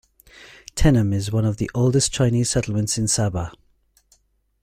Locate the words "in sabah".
2.97-3.53